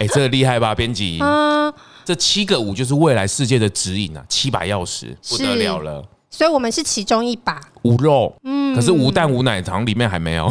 [0.00, 1.20] 哎，这个厉害吧，编辑？
[1.22, 1.72] 嗯，
[2.04, 6.04] 这七个五就是未来世界的指引啊，七把钥匙不得了了。
[6.30, 10.48] 所以我们是其中一把无肉，嗯，可是无蛋无奶，好像里面还没有，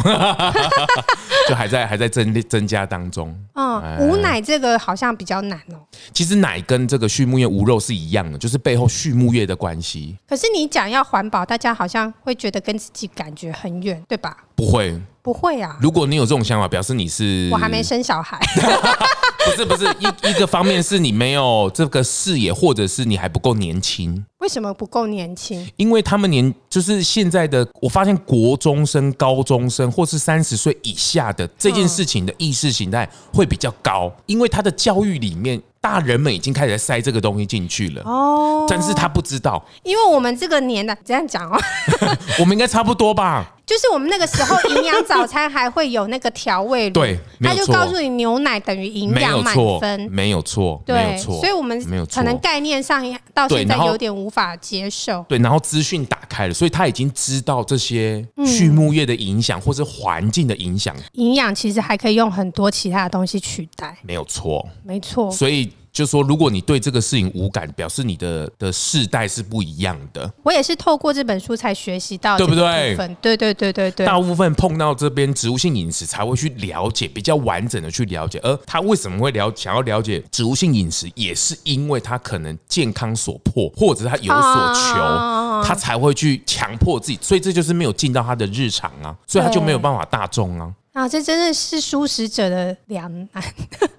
[1.48, 3.34] 就还在还在增增加当中。
[3.54, 5.80] 嗯，无奶这个好像比较难哦。
[6.12, 10.16] 其实奶跟这个畜牧业无肉是一样的，就是背后畜牧业的关系。
[10.28, 14.36] 可是你讲要环保，大家好像会觉得跟自己感觉很远，对吧？
[14.54, 15.78] 不会，不会啊。
[15.80, 18.38] 如果你有这种想法，表示你是我还没生小孩。
[19.44, 24.24] 不是不是，一一个方面是你没有这个视野，或者是你还不够年轻。
[24.38, 25.66] 为什么不够年轻？
[25.76, 35.60] 因为他们年就是现在的，我发现国中生、高中生或是三十岁以下的这件事情的意识形态会比较高，因为他的教育里面。
[35.80, 41.58] 大人们已经开始在塞这个东西进去了哦，但是他不知道，因为我们这个年代这样讲哦，
[42.38, 43.56] 我们应该差不多吧。
[43.66, 51.80] 就是我们那个时候营养早餐还会有那个调味，对，他就告诉你牛奶等于营养满分，没有错，对，没有错，所以我们
[52.12, 53.00] 可能概念上
[53.32, 55.24] 到现在有点无法接受。
[55.28, 60.92] 对，然后资讯打开了，所以他已经知道这些畜牧业的影响或是环境的影响。
[61.12, 65.30] 营养其实还可以用很多其他的东西取代，没有错，没错。
[65.30, 65.69] 所以。
[65.92, 70.32] 就说，如果你对这个事情无感，表示你的的世代是不一样的。
[70.42, 72.96] 我也是透过这本书才学习到，对不对？
[73.20, 74.06] 对对对对对。
[74.06, 78.38] 大部分碰到这边植物性饮食才会去了解，比较完整的去了解。
[78.42, 87.18] 而他为什么会了想要了解植物性饮食，也是因为他可能健康所迫，或者是他有所求，他才会去强迫自己。
[87.20, 90.72] 所以这就是没有进到他的日常啊，所以他就没有办法大众啊。
[90.92, 93.44] 啊，这真的是素食者的两难。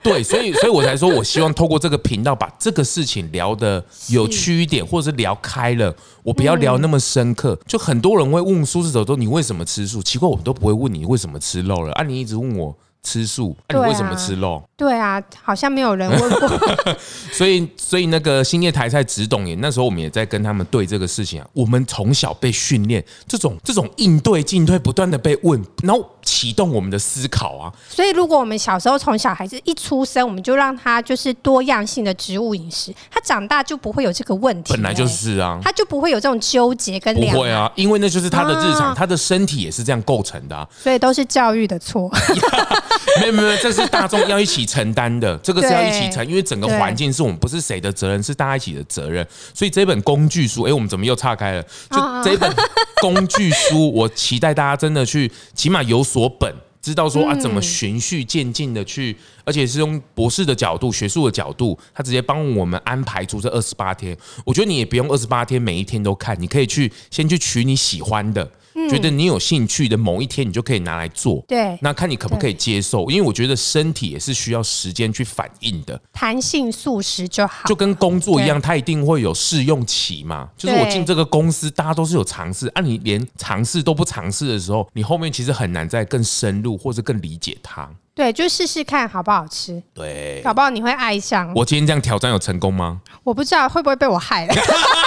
[0.03, 5.95] 对，所以，所以我才说，我希望透过这个频道，把这个事情聊的有趣一点，或者是聊开了。
[6.21, 7.57] 我不要聊那么深刻。
[7.65, 11.93] 就很多人会问素食者说：“你为什么吃素？”奇怪，我们都不会问你为什么吃肉了。
[11.93, 12.75] 啊，你一直问我。
[13.03, 14.61] 吃素，那、啊、你为什么吃肉？
[14.77, 16.47] 对啊，好像没有人问过。
[17.33, 21.47] 所以，所以那个兴业台菜只懂也，那时候我们也在跟他们对这个事情啊。
[21.53, 27.71] 我们从小被训练这种这种应对进退，不断的被问，然后启动我们的思考啊。
[27.89, 34.73] 所以，如果我们小时候从小孩子一出生，我们就让他就是多样性的植物饮食，他长大就不会有这个问题。
[34.73, 37.35] 本来就是啊，他就不会有这种纠结跟两。
[37.35, 40.67] 不会啊，因为那就是他的日常，他的身体也是这样构成的啊。
[40.77, 42.09] 所以都是教育的错。
[43.19, 49.25] 没有没有，这是大众要一起承担的， 这个是要一起承，因为整个环境是我们不是谁的责任，是大家一起的责任。
[49.53, 51.63] 所以这本工具书，哎，我们怎么又岔开了？
[51.89, 52.49] 就这本
[53.01, 59.15] 工具书，我期待大家真的去，起码有所本，知道说啊，怎么循序渐进的去，
[59.45, 64.17] 而且是用博士的角度、学术的角度，他直接帮我们安排出这二十八天。
[64.45, 68.49] 我觉得你也不用二十八天每一天都看，你可以去先去取你喜欢的。
[68.89, 71.43] 觉得你有兴趣的某一天，你就可以拿来做。
[71.45, 76.01] 对，那看你可不可以接受，因为我觉得身体也是需要时间去反应的。
[76.13, 80.49] 弹性素食就好，就跟工作一样，它一定会有试用期嘛。
[80.57, 87.89] 就是我进这个公司，大家都是有尝试，啊，你连尝试都不尝试的时候，你后面其实很难再更深入或者更理解它。
[88.13, 89.81] 对，就试试看好不好吃。
[89.93, 91.51] 对，搞不好你会爱上。
[91.55, 93.01] 我今天这样挑战有成功吗？
[93.23, 94.53] 我不知道会不会被我害了。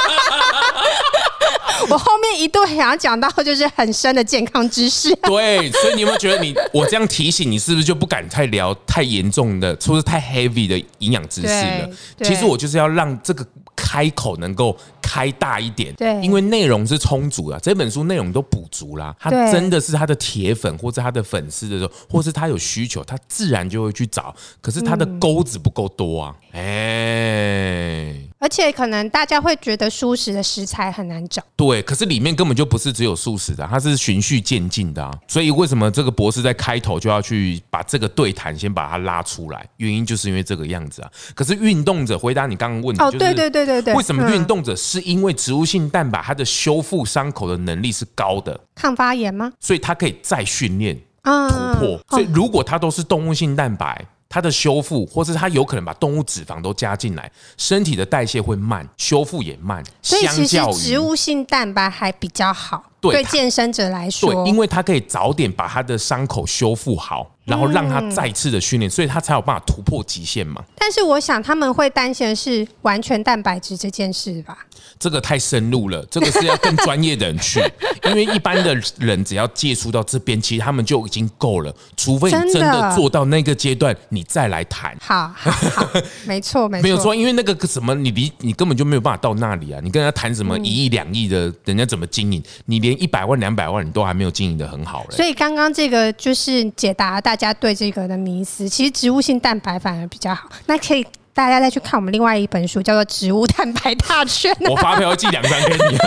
[1.94, 11.88] 我后面一度想要讲到就是很深的健康知识， 对，所以你有没有觉得你我这样提醒你，是不是就不敢太聊太严重的，或是太 heavy 的营养知识了？
[12.18, 28.14] 其实我就是要让这个开口能够开大一点，对，因为内容是充足的，这本书内容都补足啦，他真的是他的铁粉或者他的粉丝的时候，或是他有需求，他自然就会去找，可是他的钩子不够多啊，哎。
[28.44, 35.10] 而且可能大家会觉得素食的食材很难找，对，可是里面根本就不是只有素食的，它是循序渐进的啊。
[35.26, 39.66] 所以为什么这个博士在开头就要去把这个对谈先把它拉出来？
[39.78, 41.10] 原因就是因为这个样子啊。
[41.34, 49.54] 可是运动者回答你刚刚问的，就是，对对对对对，为什么运动者是因为植物性蛋白它的修复伤口的能力是高的，抗发炎吗？
[49.58, 51.98] 所以它可以再训练突破。
[52.10, 54.06] 所以如果它都是动物性蛋白。
[54.28, 59.82] 它的修复，或是它有可能把动物脂肪都加进来，身体的代谢会慢，修复也慢。
[60.02, 67.33] 所以其实植物性蛋白还比较好，对健身者来说，对，因为它可以早点把它的伤口修复好。
[67.44, 70.62] 然后让他再次的训练，所以他才有办法突破极限嘛。
[70.76, 74.58] 但是我想他们会担心的是完全蛋白质这件事吧？
[74.98, 77.60] 这个太深入了，这个是要更专业的人去，
[78.08, 81.74] 因为一般的人只要接触到这边，其实他们就已经够了。
[81.96, 84.96] 除非你真的做到那个阶段，你再来谈。
[85.00, 85.88] 好，好，好，
[86.24, 89.80] 没错，没错，没有错，因为那个什么，你离你根本就没有办法到那里啊！
[89.82, 92.42] 你跟他谈什么一亿两亿的，人家怎么经营？
[92.66, 95.16] 你连一百万两百万你都还没有经营的很好嘞。
[95.16, 97.33] 所以刚刚这个就是解答大。
[97.34, 100.48] 大家对这个的迷思，其实植物性蛋白反而比较好。
[100.66, 104.54] 那可以大家再去看我们另外一本书，叫做《植物蛋白大全》。
[104.70, 105.98] 我发票要寄两张给你。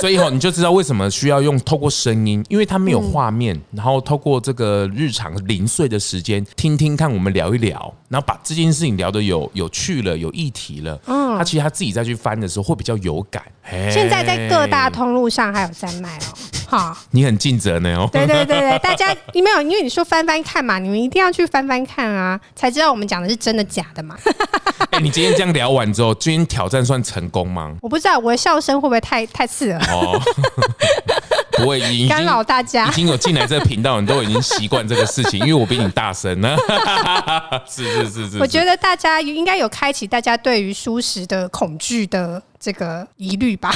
[0.00, 11.00] 所以哈，你就知道为什么需要用透过声音，因为它没有画面，然后透过这个日常零碎的时间，听听看我们聊一聊，然后把这件事情聊得有有趣了，有议题了。
[11.06, 13.40] 嗯，他其实他自己再去翻的时候会比较有感。
[13.88, 16.57] 现在在各大通路上还有在卖哦。
[16.68, 18.08] 哈，你很尽责呢哦。
[18.12, 24.16] 对对对对， 大家你没有，因为你说翻翻看嘛，你们一定要去翻翻看啊，才知道我们讲的是真的假的嘛。
[24.90, 27.74] 哎、欸，你今天这样聊完之后，今天挑战算成功吗？
[27.80, 29.80] 我不知道我的笑声会不会太太刺耳。
[29.92, 30.20] 哦
[31.58, 36.56] 不会干扰大家，已经有进来这个频道，你都已经习惯这个事情，因为我比你大声呢。
[37.68, 43.72] 是是是是，是，我觉得大家应该有开启大家对于蔬食的恐惧的这个疑虑吧。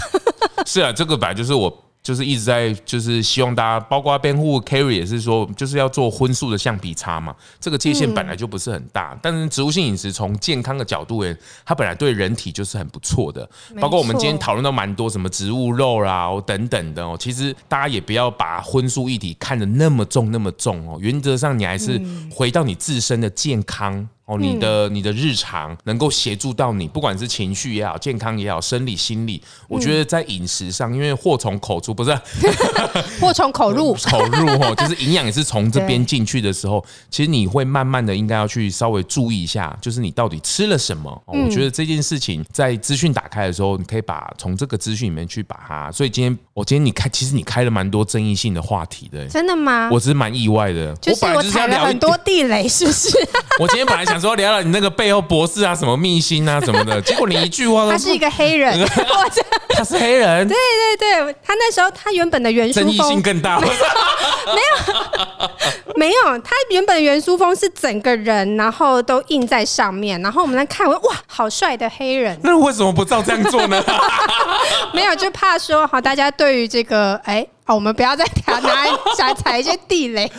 [0.64, 1.76] 是啊，这个本来就是我。
[2.02, 7.34] 就是一直在，就是希望大家，包括辩护 Carry 也是说，就是要做荤素的橡皮擦嘛。
[7.60, 13.48] 这个界限本来就不是很大，但是植物性饮食从健康的角度，诶，它本来对人体就是很不错的。
[13.80, 20.98] 包括我们今天讨论到蛮多什么植物肉啦等等的哦，其实大家也不要把荤素议题看得那么重那么重哦。
[21.00, 22.00] 原则上，你还是
[22.30, 24.08] 回到你自身的健康。
[24.24, 32.16] 哦，你的你的日常能够协助到你，不管是情绪也好，健康也好，生理心理，我觉得在饮食上，因为祸从口出，不是
[33.20, 41.10] 祸从口入，口入哦，就是营养也是从这边进去的时候，其实你会慢慢的应该要去稍微注意一下，就是你到底吃了什么。
[41.26, 45.90] 哦，我觉得这件事情在资讯打开的时候，你可以把从这个资讯里面去把它。
[45.90, 49.90] 所以今天我今天你开，其实你开了蛮多争议性的话题的，真的吗？
[49.92, 53.08] 我只是蛮意外的，就是我踩了很多地雷，是不是？
[53.58, 54.22] 我今天本来想。
[54.22, 58.72] 说聊聊你那个背后博士啊，什么秘辛啊，什么的， 结果你一句话，他是一个黑人，
[59.74, 60.56] 他是黑人，对
[60.96, 63.74] 对对，他那时候他原本的原书风争议性更大， 没有
[65.96, 73.82] 没有，他原本的原书风是整个人，然后都印在上面，然后我们来看，哇，好帅的黑人，那为什么不照这样做呢？
[74.94, 77.44] 没有，就怕说好，大家对于这个，哎。
[77.66, 80.30] 哦，我们不要再 拿拿踩一些地雷。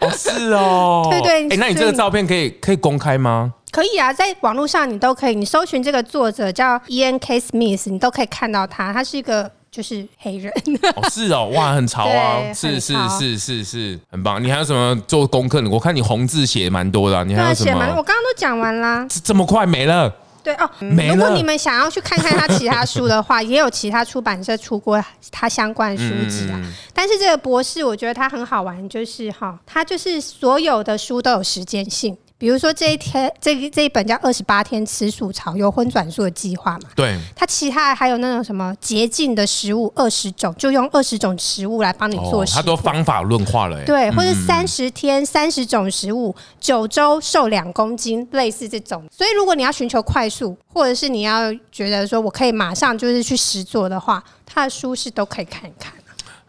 [0.00, 1.48] 哦，是哦， 对对。
[1.50, 3.52] 哎，那你这个照片可以可以公开吗？
[3.70, 7.18] 可以啊，在网络上你都可以，你搜寻这个作者叫 E.N.
[7.18, 7.38] K.
[7.38, 10.52] Smith，你都可以看到他，他是一个就是黑人。
[10.96, 14.42] 哦，是哦，哇，很潮啊，是是是是是，很棒。
[14.42, 15.62] 你还有什么做功课？
[15.70, 17.78] 我看你红字写蛮多的啊，你还有什么？
[17.96, 20.12] 我刚刚都讲完啦，这么快没了。
[20.42, 26.60] 对哦，如果你们想要去看看他其他书的话，也有其他出版社出过他相关书籍啊。
[26.94, 32.16] 但是这个博士，我觉得他很好玩，就是哈，他就是所有的书都有时间性。
[32.40, 49.04] 比如说这一天，这个这一本叫《二十八天吃素潮由荤转素的计划》嘛，对，它其他还有那种什么洁净的食物二十种，就用二十种食物来帮你做食，它都方法论化了，对，或者三十天三十种食物，九周瘦两公斤，类似这种。
[49.12, 55.92] 所以如果你要寻求快速，或者是你要觉得说我可以马上就是去实做的话，它的书是都可以看一看。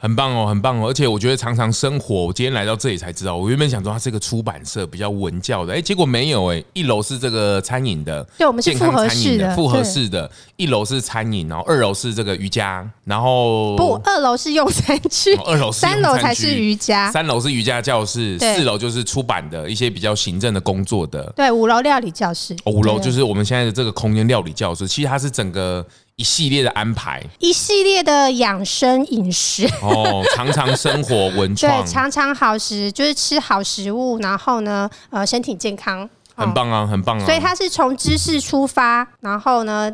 [0.02, 25.86] 很棒哦，很棒哦，而且我觉得常常生活，我今天来到这里才知道，我原本想说它是一个出版社，比较文教的，哎，结果没有哎，一楼是这个餐饮的，对，我们是复合式的，复合式的，一楼是餐饮，然后二楼是这个瑜伽，然后不，二楼是用餐区，二楼三楼才是瑜伽，三楼是瑜伽教室，四楼就是出版的一些比较行政的工作的，对，五楼料理教室，五楼就是我们现在的这个空间料理教室，其实它是整个。
[26.16, 29.66] 一系列的安排，一系列的养生饮食。
[29.82, 37.26] 哦，常常生活文创， 对，常常好食就是吃好食物，然后呢，呃，身体健康，很棒啊，很棒啊。
[37.26, 39.92] 所以他是从知识出发，然后呢，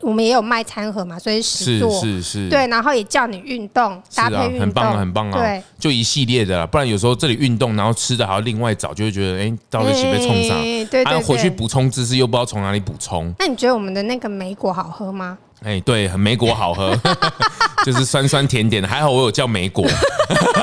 [0.00, 10.58] 我们也有卖餐盒嘛，所以是是是，对，然后也叫你运动搭配运动，很棒啊，很棒啊，对，就一系列的啦，不然有时候这里运动，然后吃的还要另外找，就会觉得哎，到底是被冲上，
[10.90, 13.32] 对，还要回去补充知识，又不知道从哪里补充。
[13.38, 15.38] 那你觉得我们的那个梅果好喝吗？
[15.62, 16.94] 哎、欸，对，很莓果好喝，
[17.86, 18.88] 就是酸酸甜甜的。
[18.88, 19.86] 还好我有叫梅果，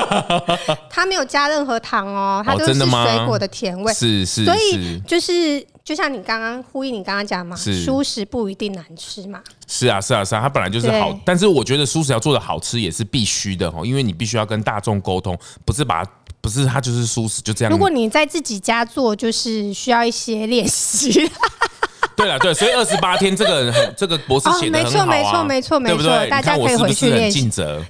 [0.88, 3.92] 它没有加任何糖哦，它就是水果的甜味。
[3.92, 9.42] 是是，所以就是就像你刚刚呼应你刚刚讲嘛，蔬食不一定难吃嘛。
[9.66, 16.04] 是啊是啊是啊，它本来就是好，但是我觉得素食要做的好吃也是必须的哦，因为你必须要跟大众沟通，不是把
[16.40, 17.72] 不是它就是舒食就这样。
[17.72, 21.30] 如果你在自己家做，就是需要一些练习。
[22.16, 27.42] 对了，对，所以二十八天这个这个博士写的很好啊，没错，没错，没错，没错，大家可以回去练习。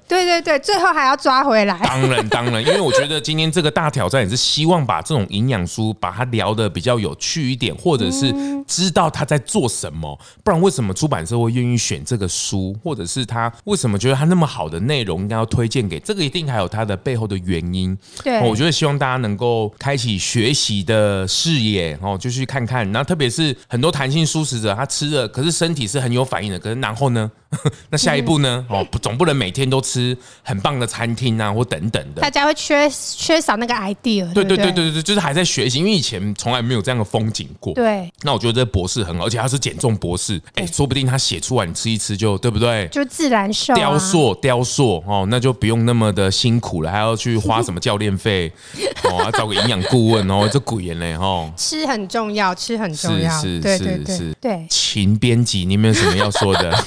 [0.08, 1.78] 对对对，最后还要抓回来。
[1.84, 8.34] 当然当然，因为我觉得今天这个大挑战也是希望把这种营养书把它聊的比较有趣一点，或者是
[8.66, 10.18] 知道他在做什么。
[10.42, 16.22] 不然为什么出版社会愿意选这个书，或者是他为什么觉得他那么好的内容应该要推荐给这个？
[16.22, 17.98] 一定还有他的背后的原因。
[18.22, 22.84] 对，我觉得希望大家能够开启学习的视野哦，就去看看。
[22.92, 24.22] 然后特别是很多弹性。
[24.22, 26.56] 性素食者，他吃了，可是身体是很有反应的。
[26.56, 27.28] 可是然后呢？
[27.90, 28.64] 那下一步呢？
[28.70, 32.22] 哦，不，总不能每天都吃很棒的餐厅啊，或等等的。
[32.22, 34.32] 大家会缺缺少那个 idea。
[34.32, 37.74] 对对对对对，就是还在学习，因为以前从来没有这样的风景过。
[37.74, 38.10] 对。
[38.22, 42.88] 那我觉得这博士很好，而且他是减重博士，哎，说不定他写出来你吃一吃就对不对？
[42.88, 43.74] 就自然瘦。
[43.74, 48.50] 雕塑雕塑哦，那就不用那么的辛苦了，还要去花什么教练费
[49.04, 51.52] 哦，要找个营养顾问哦，这鬼人嘞哦。
[51.54, 53.30] 吃很重要，吃很重要。
[53.38, 54.34] 是是是是。
[54.40, 54.66] 对。
[54.68, 56.84] 秦编辑，你有没有什么要说的？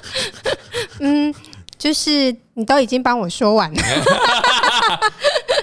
[1.00, 1.34] 嗯，
[1.78, 3.82] 就是你都已经帮我说完了，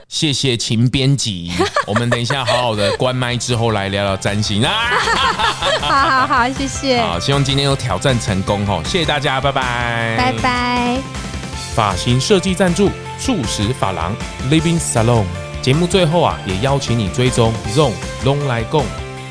[0.09, 1.51] 谢谢秦编辑。
[1.87, 4.91] 我们等一下好好的关麦之后来聊聊占星啊！
[5.79, 7.01] 好好好，谢谢。
[7.01, 8.81] 好，希望今天有挑战成功哦！
[8.83, 10.97] 谢谢大家，拜拜，拜拜。
[11.73, 14.13] 发型设计赞助素食发廊
[14.49, 15.23] Living Salon。
[15.61, 17.93] 节目最后啊，也邀请你追踪 ZONG
[18.25, 18.83] 咙来共